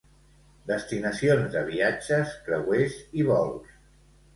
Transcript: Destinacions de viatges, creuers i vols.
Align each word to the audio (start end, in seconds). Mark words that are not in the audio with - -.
Destinacions 0.71 1.53
de 1.57 1.63
viatges, 1.69 2.35
creuers 2.51 3.01
i 3.23 3.33
vols. 3.33 3.83